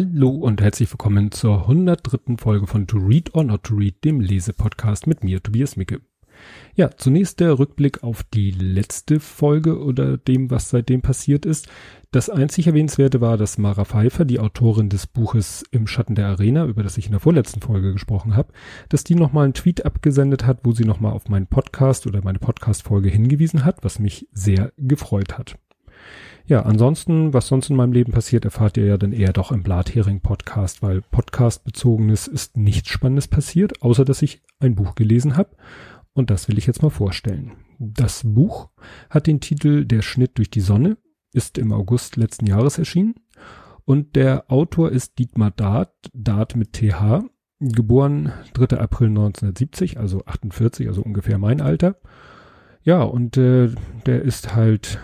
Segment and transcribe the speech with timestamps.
[0.00, 2.38] Hallo und herzlich willkommen zur 103.
[2.38, 6.00] Folge von To Read or Not to Read, dem Lesepodcast mit mir, Tobias Micke.
[6.74, 11.68] Ja, zunächst der Rückblick auf die letzte Folge oder dem, was seitdem passiert ist.
[12.12, 16.64] Das einzig erwähnenswerte war, dass Mara Pfeiffer, die Autorin des Buches Im Schatten der Arena,
[16.64, 18.54] über das ich in der vorletzten Folge gesprochen habe,
[18.88, 22.38] dass die nochmal einen Tweet abgesendet hat, wo sie nochmal auf meinen Podcast oder meine
[22.38, 25.58] Podcast-Folge hingewiesen hat, was mich sehr gefreut hat.
[26.50, 29.62] Ja, ansonsten, was sonst in meinem Leben passiert, erfahrt ihr ja dann eher doch im
[29.62, 35.50] Blathering-Podcast, weil Podcast-bezogenes ist nichts Spannendes passiert, außer dass ich ein Buch gelesen habe.
[36.12, 37.52] Und das will ich jetzt mal vorstellen.
[37.78, 38.70] Das Buch
[39.10, 40.96] hat den Titel Der Schnitt durch die Sonne,
[41.32, 43.14] ist im August letzten Jahres erschienen.
[43.84, 47.22] Und der Autor ist Dietmar Dart, Dart mit TH,
[47.60, 48.76] geboren 3.
[48.76, 51.94] April 1970, also 48, also ungefähr mein Alter.
[52.82, 53.68] Ja, und äh,
[54.04, 54.98] der ist halt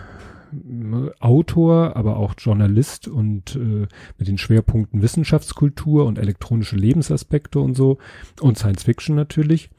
[1.19, 7.97] Autor, aber auch Journalist und äh, mit den Schwerpunkten Wissenschaftskultur und elektronische Lebensaspekte und so
[8.41, 9.69] und Science Fiction natürlich.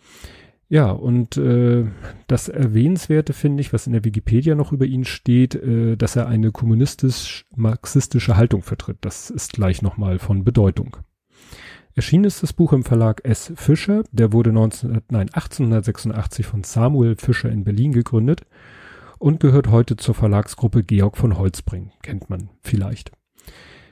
[0.71, 1.87] Ja, und äh,
[2.27, 6.29] das Erwähnenswerte finde ich, was in der Wikipedia noch über ihn steht, äh, dass er
[6.29, 8.99] eine kommunistisch-marxistische Haltung vertritt.
[9.01, 10.99] Das ist gleich nochmal von Bedeutung.
[11.95, 13.51] Erschienen ist das Buch im Verlag S.
[13.57, 14.05] Fischer.
[14.13, 18.43] Der wurde 19, nein, 1886 von Samuel Fischer in Berlin gegründet
[19.19, 21.93] und gehört heute zur Verlagsgruppe Georg von Holzbring.
[22.03, 23.13] Kennt man vielleicht.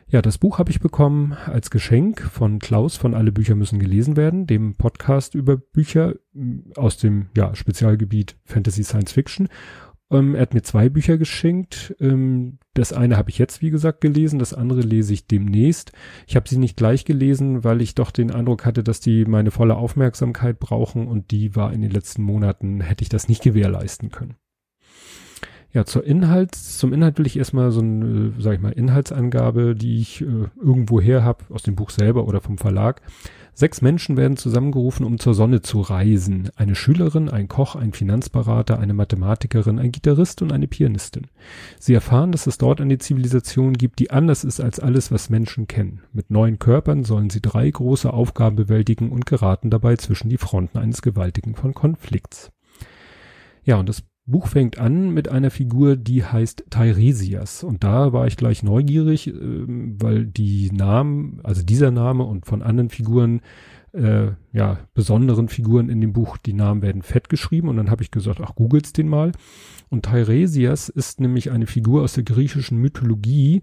[0.08, 4.16] Ja, das Buch habe ich bekommen als Geschenk von Klaus von Alle Bücher müssen gelesen
[4.16, 9.48] werden, dem Podcast über Bücher mm, aus dem ja, Spezialgebiet Fantasy Science Fiction.
[10.08, 11.96] Ähm, er hat mir zwei Bücher geschenkt.
[11.98, 15.90] Ähm, das eine habe ich jetzt, wie gesagt, gelesen, das andere lese ich demnächst.
[16.28, 19.50] Ich habe sie nicht gleich gelesen, weil ich doch den Eindruck hatte, dass die meine
[19.50, 24.10] volle Aufmerksamkeit brauchen und die war in den letzten Monaten, hätte ich das nicht gewährleisten
[24.10, 24.36] können.
[25.76, 30.00] Ja, zur Inhalts, zum Inhalt will ich erstmal so eine, sag ich mal, Inhaltsangabe, die
[30.00, 33.02] ich äh, irgendwo her habe, aus dem Buch selber oder vom Verlag.
[33.52, 36.50] Sechs Menschen werden zusammengerufen, um zur Sonne zu reisen.
[36.56, 41.26] Eine Schülerin, ein Koch, ein Finanzberater, eine Mathematikerin, ein Gitarrist und eine Pianistin.
[41.78, 45.66] Sie erfahren, dass es dort eine Zivilisation gibt, die anders ist als alles, was Menschen
[45.66, 46.00] kennen.
[46.12, 50.78] Mit neuen Körpern sollen sie drei große Aufgaben bewältigen und geraten dabei zwischen die Fronten
[50.78, 52.50] eines gewaltigen von Konflikts.
[53.64, 57.62] Ja, und das Buch fängt an mit einer Figur, die heißt Teiresias.
[57.62, 62.62] Und da war ich gleich neugierig, äh, weil die Namen, also dieser Name und von
[62.62, 63.40] anderen Figuren,
[63.92, 67.68] äh, ja, besonderen Figuren in dem Buch, die Namen werden fett geschrieben.
[67.68, 69.32] Und dann habe ich gesagt, ach, googelt's den mal.
[69.90, 73.62] Und Teiresias ist nämlich eine Figur aus der griechischen Mythologie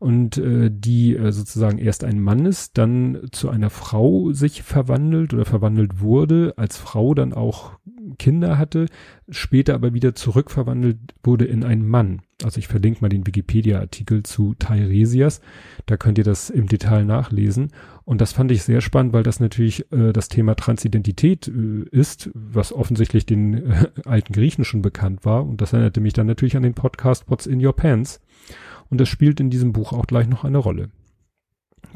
[0.00, 5.32] und äh, die äh, sozusagen erst ein Mann ist, dann zu einer Frau sich verwandelt
[5.32, 7.78] oder verwandelt wurde, als Frau dann auch
[8.18, 8.86] Kinder hatte,
[9.28, 12.22] später aber wieder zurückverwandelt wurde in einen Mann.
[12.44, 15.40] Also ich verlinke mal den Wikipedia-Artikel zu Teiresias.
[15.86, 17.68] Da könnt ihr das im Detail nachlesen.
[18.04, 22.30] Und das fand ich sehr spannend, weil das natürlich äh, das Thema Transidentität äh, ist,
[22.34, 25.44] was offensichtlich den äh, alten Griechen schon bekannt war.
[25.46, 28.20] Und das erinnerte mich dann natürlich an den Podcast What's in Your Pants.
[28.90, 30.90] Und das spielt in diesem Buch auch gleich noch eine Rolle.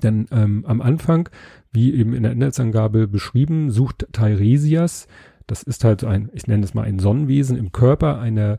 [0.02, 1.28] Denn ähm, am Anfang,
[1.72, 5.08] wie eben in der Inhaltsangabe beschrieben, sucht Teiresias
[5.46, 8.58] das ist halt ein, ich nenne es mal ein Sonnenwesen im Körper einer,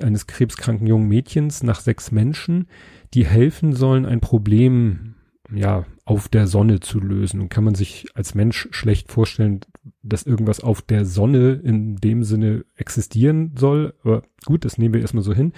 [0.00, 2.68] eines krebskranken jungen Mädchens nach sechs Menschen,
[3.14, 5.14] die helfen sollen, ein Problem,
[5.54, 7.40] ja, auf der Sonne zu lösen.
[7.40, 9.60] Und kann man sich als Mensch schlecht vorstellen,
[10.02, 13.94] dass irgendwas auf der Sonne in dem Sinne existieren soll.
[14.02, 15.52] Aber gut, das nehmen wir erstmal so hin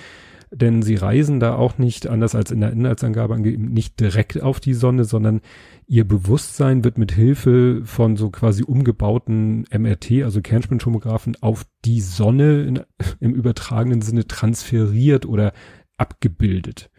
[0.54, 4.60] denn sie reisen da auch nicht, anders als in der Inhaltsangabe angegeben, nicht direkt auf
[4.60, 5.41] die Sonne, sondern
[5.87, 12.62] ihr Bewusstsein wird mit Hilfe von so quasi umgebauten MRT, also Kernspintomographen, auf die Sonne
[12.62, 12.81] in,
[13.21, 15.53] im übertragenen Sinne transferiert oder
[15.97, 16.91] abgebildet.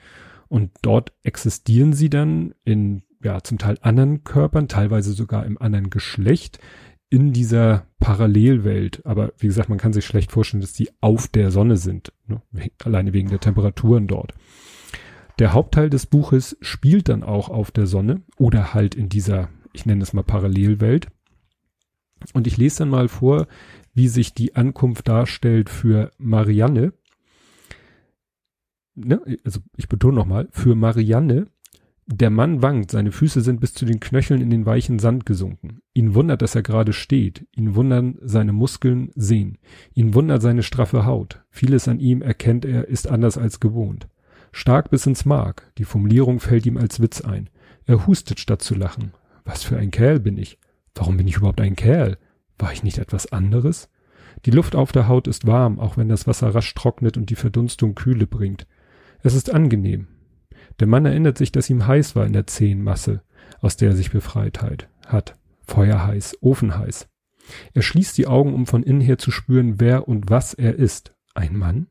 [0.55, 5.89] Und dort existieren sie dann in ja zum Teil anderen Körpern, teilweise sogar im anderen
[5.89, 6.59] Geschlecht,
[7.09, 9.05] in dieser Parallelwelt.
[9.05, 12.13] Aber wie gesagt, man kann sich schlecht vorstellen, dass die auf der Sonne sind.
[12.28, 12.41] Ne?
[12.85, 14.34] Alleine wegen der Temperaturen dort.
[15.40, 19.85] Der Hauptteil des Buches spielt dann auch auf der Sonne oder halt in dieser, ich
[19.85, 21.08] nenne es mal Parallelwelt.
[22.31, 23.47] Und ich lese dann mal vor,
[23.93, 26.93] wie sich die Ankunft darstellt für Marianne.
[28.96, 29.22] Ne?
[29.44, 31.47] Also ich betone nochmal, für Marianne,
[32.08, 35.82] der Mann wankt, seine Füße sind bis zu den Knöcheln in den weichen Sand gesunken.
[35.96, 37.47] Ihn wundert, dass er gerade steht.
[37.56, 39.58] Ihn wundern seine Muskeln sehen.
[39.96, 41.44] Ihn wundert seine straffe Haut.
[41.50, 44.08] Vieles an ihm erkennt er, ist anders als gewohnt.
[44.52, 45.72] Stark bis ins Mark.
[45.80, 47.50] Die Formulierung fällt ihm als Witz ein.
[47.88, 49.12] Er hustet statt zu lachen.
[49.44, 50.59] Was für ein Kerl bin ich?
[50.94, 52.18] Warum bin ich überhaupt ein Kerl?
[52.59, 53.90] War ich nicht etwas anderes?
[54.46, 57.36] Die Luft auf der Haut ist warm, auch wenn das Wasser rasch trocknet und die
[57.36, 58.68] Verdunstung Kühle bringt.
[59.25, 60.05] Es ist angenehm,
[60.79, 63.23] der Mann erinnert sich, dass ihm heiß war in der zähen Masse.
[63.59, 65.35] aus der er sich befreit hat.
[65.66, 67.07] Feuerheiß, ofenheiß.
[67.73, 71.16] Er schließt die Augen, um von innen her zu spüren, wer und was er ist.
[71.33, 71.87] Ein Mann?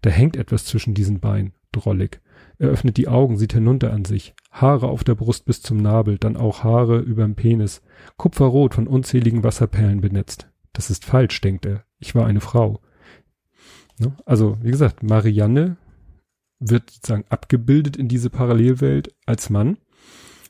[0.00, 2.20] Da hängt etwas zwischen diesen Beinen, drollig.
[2.58, 4.34] Er öffnet die Augen, sieht hinunter an sich.
[4.50, 7.80] Haare auf der Brust bis zum Nabel, dann auch Haare überm Penis.
[8.16, 10.50] Kupferrot von unzähligen Wasserperlen benetzt.
[10.72, 11.84] Das ist falsch, denkt er.
[12.00, 12.80] Ich war eine Frau.
[14.00, 14.16] Ne?
[14.26, 15.76] Also, wie gesagt, Marianne
[16.70, 19.78] wird sozusagen abgebildet in diese Parallelwelt als Mann.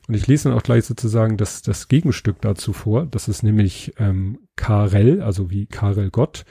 [0.07, 3.05] Und ich lese dann auch gleich sozusagen das, das Gegenstück dazu vor.
[3.05, 6.45] Das ist nämlich ähm, Karel, also wie Karel Gott,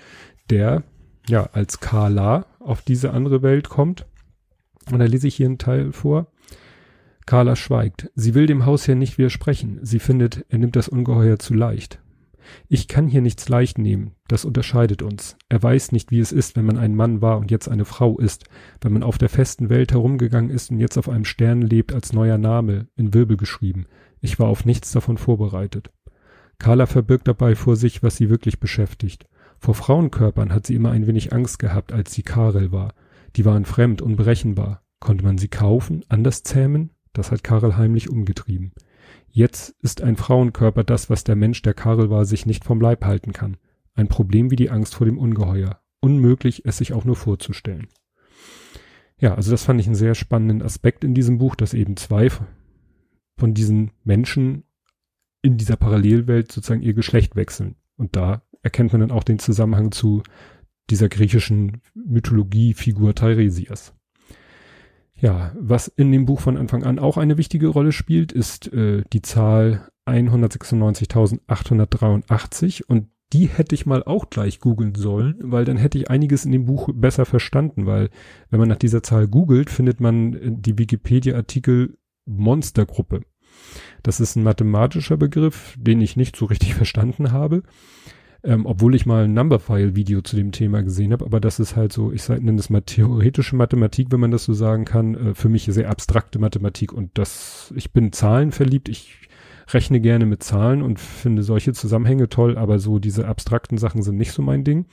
[0.50, 0.82] der
[1.29, 4.06] ja als Kala auf diese andere Welt kommt.
[4.91, 6.32] Und da lese ich hier einen Teil vor.
[7.26, 8.11] Carla schweigt.
[8.15, 9.79] Sie will dem Hausherrn nicht widersprechen.
[9.82, 12.00] Sie findet, er nimmt das Ungeheuer zu leicht.
[12.69, 15.37] Ich kann hier nichts leicht nehmen, das unterscheidet uns.
[15.49, 18.19] Er weiß nicht, wie es ist, wenn man ein Mann war und jetzt eine Frau
[18.19, 18.44] ist,
[18.81, 22.12] wenn man auf der festen Welt herumgegangen ist und jetzt auf einem Stern lebt als
[22.12, 23.87] neuer Name, in Wirbel geschrieben.
[24.21, 25.91] Ich war auf nichts davon vorbereitet.
[26.59, 29.27] Carla verbirgt dabei vor sich, was sie wirklich beschäftigt.
[29.59, 32.94] Vor Frauenkörpern hat sie immer ein wenig Angst gehabt, als sie Karel war.
[33.37, 34.83] Die waren fremd, unberechenbar.
[35.00, 36.91] Konnte man sie kaufen, anders zähmen?
[37.12, 38.73] Das hat Karel heimlich umgetrieben.
[39.29, 43.05] Jetzt ist ein Frauenkörper das, was der Mensch, der Karel war, sich nicht vom Leib
[43.05, 43.56] halten kann.
[43.94, 45.81] Ein Problem wie die Angst vor dem Ungeheuer.
[46.00, 47.88] Unmöglich, es sich auch nur vorzustellen.
[49.19, 52.29] Ja, also das fand ich einen sehr spannenden Aspekt in diesem Buch, dass eben zwei
[53.37, 54.64] von diesen Menschen
[55.43, 57.76] in dieser Parallelwelt sozusagen ihr Geschlecht wechseln.
[57.97, 60.23] Und da erkennt man dann auch den Zusammenhang zu
[60.91, 63.94] dieser griechischen Mythologie-Figur Teiresias.
[65.23, 69.05] Ja, was in dem Buch von Anfang an auch eine wichtige Rolle spielt, ist äh,
[69.13, 75.97] die Zahl 196.883 und die hätte ich mal auch gleich googeln sollen, weil dann hätte
[75.97, 78.11] ich einiges in dem Buch besser verstanden, weil
[78.51, 83.21] wenn man nach dieser Zahl googelt, findet man äh, die Wikipedia-Artikel Monstergruppe.
[84.03, 87.63] Das ist ein mathematischer Begriff, den ich nicht so richtig verstanden habe
[88.44, 91.93] ähm, obwohl ich mal ein Numberphile-Video zu dem Thema gesehen habe, aber das ist halt
[91.93, 95.49] so, ich nenne das mal theoretische Mathematik, wenn man das so sagen kann, äh, für
[95.49, 99.29] mich sehr abstrakte Mathematik und das, ich bin zahlenverliebt, ich
[99.69, 104.17] rechne gerne mit Zahlen und finde solche Zusammenhänge toll, aber so diese abstrakten Sachen sind
[104.17, 104.87] nicht so mein Ding.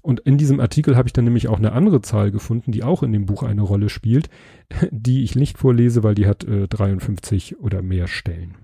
[0.00, 3.04] Und in diesem Artikel habe ich dann nämlich auch eine andere Zahl gefunden, die auch
[3.04, 4.30] in dem Buch eine Rolle spielt,
[4.90, 8.56] die ich nicht vorlese, weil die hat äh, 53 oder mehr Stellen.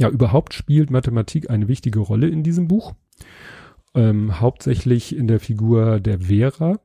[0.00, 2.94] Ja, überhaupt spielt Mathematik eine wichtige Rolle in diesem Buch.
[3.94, 6.80] Ähm, hauptsächlich in der Figur der Vera.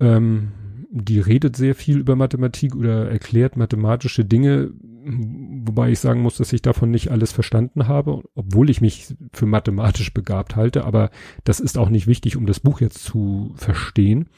[0.00, 6.38] Ähm, die redet sehr viel über Mathematik oder erklärt mathematische Dinge, wobei ich sagen muss,
[6.38, 11.10] dass ich davon nicht alles verstanden habe, obwohl ich mich für mathematisch begabt halte, aber
[11.44, 14.30] das ist auch nicht wichtig, um das Buch jetzt zu verstehen.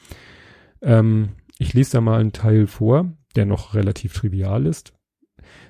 [0.81, 4.91] Ähm, ich lese da mal einen Teil vor, der noch relativ trivial ist.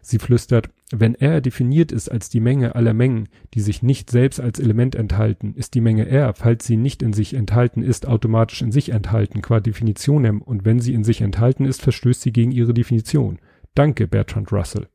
[0.01, 4.39] Sie flüstert, wenn R definiert ist als die Menge aller Mengen, die sich nicht selbst
[4.39, 8.61] als Element enthalten, ist die Menge R, falls sie nicht in sich enthalten ist, automatisch
[8.61, 12.51] in sich enthalten, qua Definitionem, und wenn sie in sich enthalten ist, verstößt sie gegen
[12.51, 13.39] ihre Definition.
[13.75, 14.87] Danke, Bertrand Russell.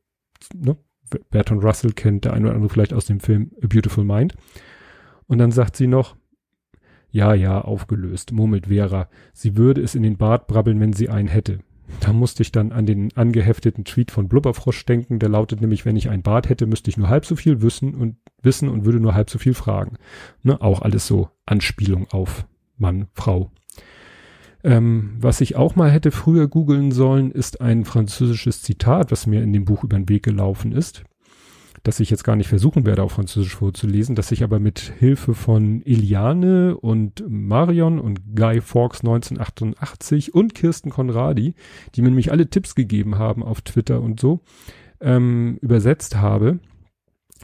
[0.55, 0.77] Ne?
[1.29, 4.33] Bertrand Russell kennt der eine oder andere vielleicht aus dem Film A Beautiful Mind.
[5.27, 6.15] Und dann sagt sie noch,
[7.11, 9.07] ja, ja, aufgelöst, murmelt Vera.
[9.33, 11.59] Sie würde es in den Bart brabbeln, wenn sie einen hätte.
[11.99, 15.95] Da musste ich dann an den angehefteten Tweet von Blubberfrosch denken, der lautet nämlich, wenn
[15.95, 18.99] ich ein Bart hätte, müsste ich nur halb so viel wissen und wissen und würde
[18.99, 19.97] nur halb so viel fragen.
[20.41, 22.45] Ne, auch alles so Anspielung auf
[22.77, 23.51] Mann, Frau.
[24.63, 29.41] Ähm, was ich auch mal hätte früher googeln sollen, ist ein französisches Zitat, was mir
[29.41, 31.03] in dem Buch über den Weg gelaufen ist
[31.83, 35.33] das ich jetzt gar nicht versuchen werde, auf Französisch vorzulesen, dass ich aber mit Hilfe
[35.33, 41.55] von Eliane und Marion und Guy Fawkes 1988 und Kirsten Conradi,
[41.93, 44.39] die mir nämlich alle Tipps gegeben haben auf Twitter und so,
[45.01, 46.59] ähm, übersetzt habe.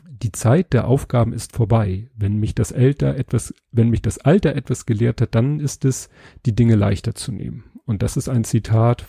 [0.08, 2.10] Die Zeit der Aufgaben ist vorbei.
[2.16, 6.10] Wenn mich das Alter etwas, wenn mich das Alter etwas gelehrt hat, dann ist es,
[6.46, 7.66] die Dinge leichter zu nehmen.
[7.86, 9.06] Und das ist ein Zitat,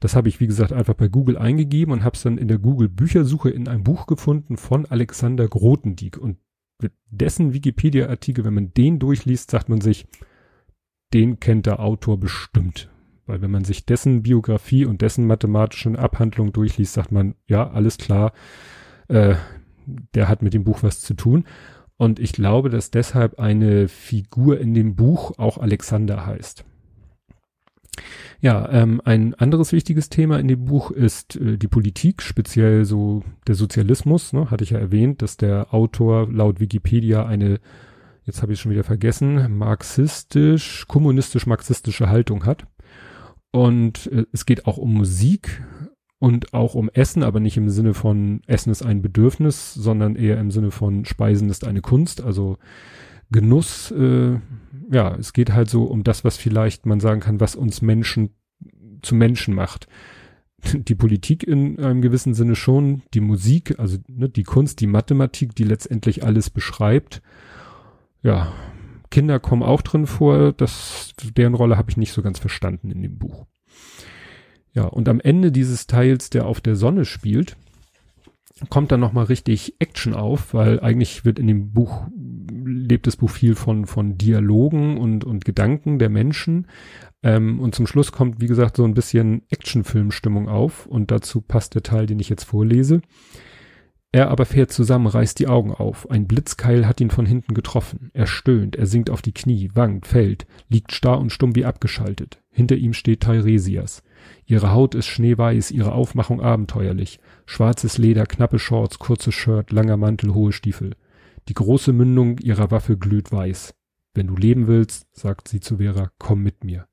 [0.00, 2.58] das habe ich, wie gesagt, einfach bei Google eingegeben und habe es dann in der
[2.58, 6.18] Google Büchersuche in einem Buch gefunden von Alexander Grotendieck.
[6.18, 6.38] Und
[7.10, 10.06] dessen Wikipedia-Artikel, wenn man den durchliest, sagt man sich,
[11.14, 12.90] den kennt der Autor bestimmt.
[13.26, 17.98] Weil wenn man sich dessen Biografie und dessen mathematischen Abhandlung durchliest, sagt man, ja, alles
[17.98, 18.32] klar,
[19.08, 19.34] äh,
[20.14, 21.44] der hat mit dem Buch was zu tun.
[21.96, 26.64] Und ich glaube, dass deshalb eine Figur in dem Buch auch Alexander heißt.
[28.40, 33.22] Ja, ähm, ein anderes wichtiges Thema in dem Buch ist äh, die Politik, speziell so
[33.46, 34.32] der Sozialismus.
[34.32, 34.50] Ne?
[34.50, 37.60] Hatte ich ja erwähnt, dass der Autor laut Wikipedia eine,
[38.24, 42.66] jetzt habe ich schon wieder vergessen, marxistisch, kommunistisch-marxistische Haltung hat.
[43.50, 45.62] Und äh, es geht auch um Musik.
[46.18, 50.38] und auch um Essen, aber nicht im Sinne von Essen ist ein Bedürfnis, sondern eher
[50.40, 52.56] im Sinne von Speisen ist eine Kunst, also
[53.30, 54.38] Genuss, äh,
[54.90, 58.30] ja, es geht halt so um das, was vielleicht man sagen kann, was uns Menschen
[59.02, 59.88] zu Menschen macht.
[60.72, 65.54] Die Politik in einem gewissen Sinne schon, die Musik, also ne, die Kunst, die Mathematik,
[65.54, 67.22] die letztendlich alles beschreibt.
[68.22, 68.52] Ja,
[69.10, 73.02] Kinder kommen auch drin vor, das, deren Rolle habe ich nicht so ganz verstanden in
[73.02, 73.46] dem Buch.
[74.72, 77.56] Ja, und am Ende dieses Teils, der auf der Sonne spielt,
[78.68, 82.06] kommt dann nochmal richtig Action auf, weil eigentlich wird in dem Buch,
[82.88, 86.66] lebt das Buch viel von, von Dialogen und, und Gedanken der Menschen.
[87.22, 91.74] Ähm, und zum Schluss kommt, wie gesagt, so ein bisschen Actionfilmstimmung auf und dazu passt
[91.74, 93.02] der Teil, den ich jetzt vorlese.
[94.12, 96.10] Er aber fährt zusammen, reißt die Augen auf.
[96.10, 98.10] Ein Blitzkeil hat ihn von hinten getroffen.
[98.14, 102.38] Er stöhnt, er sinkt auf die Knie, wankt, fällt, liegt starr und stumm wie abgeschaltet.
[102.50, 104.02] Hinter ihm steht Teiresias.
[104.46, 107.20] Ihre Haut ist schneeweiß, ihre Aufmachung abenteuerlich.
[107.44, 110.94] Schwarzes Leder, knappe Shorts, kurzes Shirt, langer Mantel, hohe Stiefel.
[111.48, 113.74] Die große Mündung ihrer Waffe glüht weiß.
[114.14, 116.86] Wenn du leben willst, sagt sie zu Vera, komm mit mir.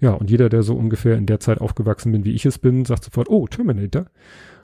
[0.00, 2.84] Ja, und jeder, der so ungefähr in der Zeit aufgewachsen bin, wie ich es bin,
[2.84, 4.06] sagt sofort, oh, Terminator.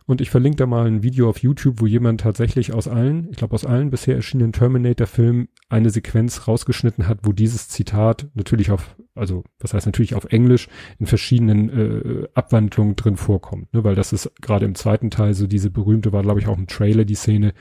[0.07, 3.37] Und ich verlinke da mal ein Video auf YouTube, wo jemand tatsächlich aus allen, ich
[3.37, 8.97] glaube aus allen bisher erschienenen Terminator-Filmen eine Sequenz rausgeschnitten hat, wo dieses Zitat natürlich auf,
[9.15, 10.69] also was heißt natürlich auf Englisch,
[10.99, 13.73] in verschiedenen äh, Abwandlungen drin vorkommt.
[13.73, 13.85] Ne?
[13.85, 16.67] Weil das ist gerade im zweiten Teil so diese berühmte, war glaube ich auch im
[16.67, 17.55] Trailer die Szene,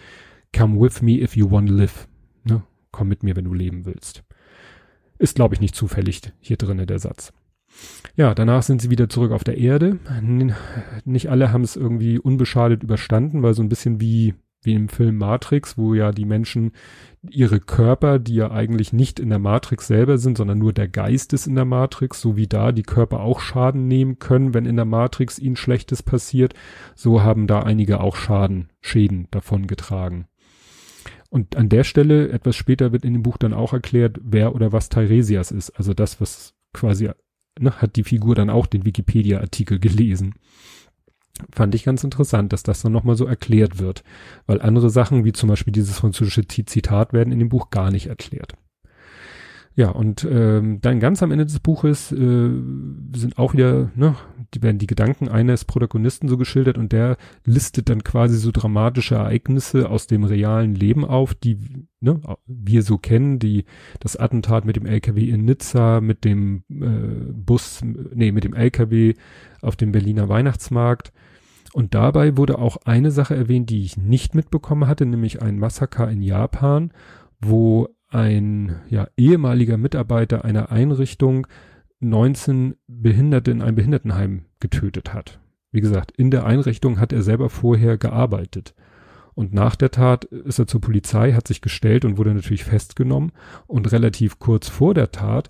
[0.56, 2.08] Come with me if you want to live.
[2.44, 2.64] Ne?
[2.92, 4.24] Komm mit mir, wenn du leben willst.
[5.18, 7.34] Ist glaube ich nicht zufällig hier drinnen der Satz.
[8.16, 10.00] Ja, danach sind sie wieder zurück auf der Erde.
[11.06, 15.18] Nicht alle haben es irgendwie unbeschadet überstanden, weil so ein bisschen wie, wie im Film
[15.18, 16.72] Matrix, wo ja die Menschen
[17.30, 21.34] ihre Körper, die ja eigentlich nicht in der Matrix selber sind, sondern nur der Geist
[21.34, 24.76] ist in der Matrix, so wie da die Körper auch Schaden nehmen können, wenn in
[24.76, 26.54] der Matrix ihnen Schlechtes passiert,
[26.96, 30.29] so haben da einige auch Schaden, Schäden davon getragen.
[31.30, 34.72] Und an der Stelle, etwas später wird in dem Buch dann auch erklärt, wer oder
[34.72, 35.70] was Teiresias ist.
[35.72, 37.12] Also das, was quasi
[37.60, 40.36] ne, hat die Figur dann auch den Wikipedia-Artikel gelesen.
[41.52, 44.04] Fand ich ganz interessant, dass das dann nochmal so erklärt wird,
[44.46, 48.08] weil andere Sachen, wie zum Beispiel dieses französische Zitat, werden in dem Buch gar nicht
[48.08, 48.56] erklärt.
[49.80, 52.50] Ja, und ähm, dann ganz am Ende des Buches äh,
[53.16, 54.14] sind auch wieder, ne,
[54.54, 59.16] die werden die Gedanken eines Protagonisten so geschildert und der listet dann quasi so dramatische
[59.16, 61.60] Ereignisse aus dem realen Leben auf, die
[62.02, 63.64] ne, wir so kennen, die
[64.02, 69.14] das Attentat mit dem LKW in Nizza, mit dem äh, Bus, nee, mit dem LKW
[69.62, 71.14] auf dem Berliner Weihnachtsmarkt.
[71.72, 76.12] Und dabei wurde auch eine Sache erwähnt, die ich nicht mitbekommen hatte, nämlich ein Massaker
[76.12, 76.92] in Japan,
[77.40, 81.48] wo ein ja, ehemaliger Mitarbeiter einer Einrichtung
[82.00, 85.40] 19 Behinderte in einem Behindertenheim getötet hat.
[85.72, 88.74] Wie gesagt, in der Einrichtung hat er selber vorher gearbeitet.
[89.36, 93.32] Und nach der Tat ist er zur Polizei, hat sich gestellt und wurde natürlich festgenommen.
[93.68, 95.50] Und relativ kurz vor der Tat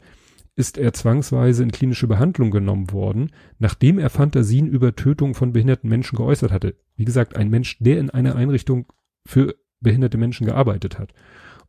[0.56, 5.90] ist er zwangsweise in klinische Behandlung genommen worden, nachdem er Fantasien über Tötung von behinderten
[5.90, 6.76] Menschen geäußert hatte.
[6.98, 8.86] Wie gesagt, ein Mensch, der in einer Einrichtung
[9.26, 11.14] für behinderte Menschen gearbeitet hat.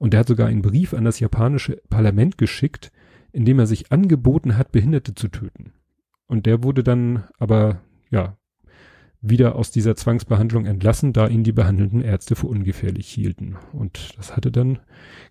[0.00, 2.90] Und er hat sogar einen Brief an das japanische Parlament geschickt,
[3.33, 5.75] in dem er sich angeboten hat, Behinderte zu töten.
[6.26, 8.38] Und der wurde dann aber, ja,
[9.21, 13.57] wieder aus dieser Zwangsbehandlung entlassen, da ihn die behandelnden Ärzte für ungefährlich hielten.
[13.73, 14.78] Und das hatte dann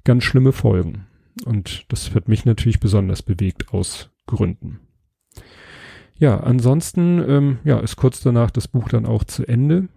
[0.03, 1.07] ganz schlimme Folgen.
[1.45, 4.79] Und das hat mich natürlich besonders bewegt aus Gründen.
[6.19, 9.88] Ja, ansonsten ähm, ja, ist kurz danach das Buch dann auch zu Ende.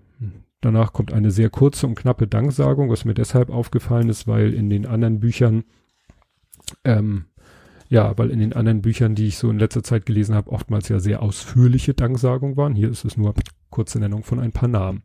[0.63, 4.71] Danach kommt eine sehr kurze und knappe Danksagung, was mir deshalb aufgefallen ist, weil in
[4.71, 5.65] den anderen Büchern,
[6.85, 7.27] ähm,
[7.89, 10.89] ja, weil in den anderen Büchern, die ich so in letzter Zeit gelesen habe, oftmals
[10.89, 12.77] ja sehr ausführliche Danksagungen waren.
[12.77, 13.35] Hier ist es nur
[13.71, 15.03] kurze Nennung von ein paar Namen.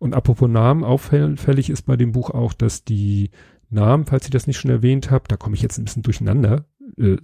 [0.00, 3.30] Und apropos Namen, auffällig ist bei dem Buch auch, dass die
[3.70, 6.66] Namen, falls ich das nicht schon erwähnt habe, da komme ich jetzt ein bisschen durcheinander.
[6.98, 7.18] Äh,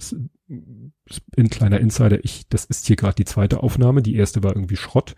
[0.47, 4.77] in kleiner Insider, ich, das ist hier gerade die zweite Aufnahme, die erste war irgendwie
[4.77, 5.17] Schrott.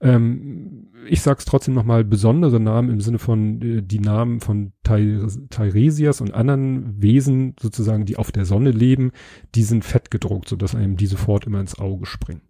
[0.00, 6.20] Ähm, ich sag's trotzdem nochmal, besondere Namen im Sinne von äh, die Namen von Teiresias
[6.20, 9.10] und anderen Wesen sozusagen, die auf der Sonne leben,
[9.54, 12.42] die sind fett gedruckt, sodass einem die sofort immer ins Auge springen.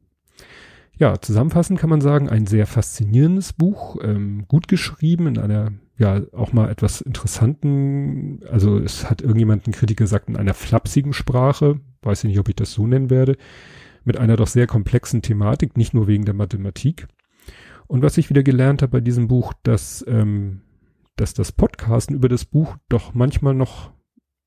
[0.99, 6.23] Ja, zusammenfassend kann man sagen, ein sehr faszinierendes Buch, ähm, gut geschrieben, in einer, ja,
[6.33, 11.81] auch mal etwas interessanten, also es hat irgendjemand, ein Kritiker gesagt, in einer flapsigen Sprache,
[12.03, 13.37] weiß ich nicht, ob ich das so nennen werde,
[14.05, 17.07] mit einer doch sehr komplexen Thematik, nicht nur wegen der Mathematik.
[17.89, 20.61] Und was ich wieder gelernt habe bei diesem Buch, dass, ähm,
[21.17, 23.91] dass das Podcasten über das Buch doch manchmal noch,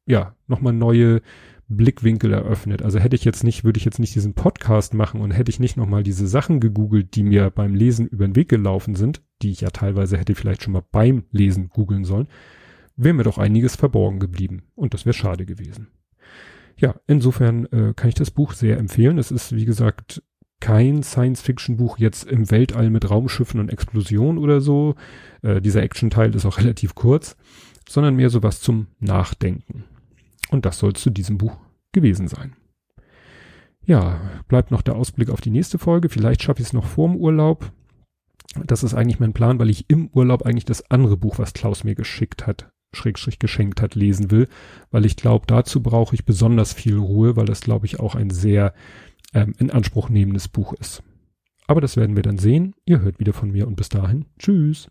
[0.06, 1.22] ja, nochmal neue
[1.68, 2.84] Blickwinkel eröffnet.
[2.84, 5.60] Also hätte ich jetzt nicht, würde ich jetzt nicht diesen Podcast machen und hätte ich
[5.60, 9.52] nicht nochmal diese Sachen gegoogelt, die mir beim Lesen über den Weg gelaufen sind, die
[9.52, 12.28] ich ja teilweise hätte vielleicht schon mal beim Lesen googeln sollen,
[12.96, 14.64] wäre mir doch einiges verborgen geblieben.
[14.76, 15.88] Und das wäre schade gewesen.
[16.78, 19.18] Ja, insofern äh, kann ich das Buch sehr empfehlen.
[19.18, 20.22] Es ist, wie gesagt,
[20.62, 24.96] kein Science-Fiction-Buch jetzt im Weltall mit Raumschiffen und Explosionen oder so.
[25.42, 27.36] Äh, dieser Action-Teil ist auch relativ kurz,
[27.90, 29.84] sondern mehr sowas zum Nachdenken.
[30.50, 31.58] Und das soll zu diesem Buch
[31.92, 32.56] gewesen sein.
[33.84, 36.10] Ja, bleibt noch der Ausblick auf die nächste Folge.
[36.10, 37.72] Vielleicht schaffe ich es noch vorm Urlaub.
[38.66, 41.84] Das ist eigentlich mein Plan, weil ich im Urlaub eigentlich das andere Buch, was Klaus
[41.84, 44.48] mir geschickt hat, Schrägstrich geschenkt hat, lesen will,
[44.92, 48.30] weil ich glaube, dazu brauche ich besonders viel Ruhe, weil das, glaube ich, auch ein
[48.30, 48.74] sehr
[49.34, 51.04] ähm, in Anspruch nehmendes Buch ist.
[51.68, 52.76] Aber das werden wir dann sehen.
[52.86, 54.26] Ihr hört wieder von mir und bis dahin.
[54.38, 54.90] Tschüss.